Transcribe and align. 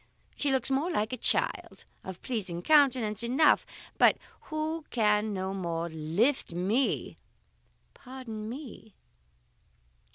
she 0.35 0.51
looks 0.51 0.71
more 0.71 0.89
like 0.89 1.13
a 1.13 1.17
child, 1.17 1.85
of 2.03 2.19
pleasing 2.23 2.63
countenance 2.63 3.21
enough, 3.21 3.67
but 3.99 4.17
who 4.49 4.83
can 4.89 5.31
no 5.31 5.53
more 5.53 5.89
lift 5.89 6.53
me" 6.55 7.19
"Pardon 7.93 8.49
me!" 8.49 8.95